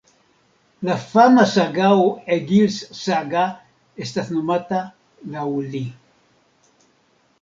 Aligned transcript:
La 0.87 0.95
fama 1.09 1.43
sagao 1.51 2.07
Egils-Saga 2.37 3.43
estas 4.07 4.33
nomata 4.39 4.81
laŭ 5.37 5.47
li. 5.75 5.83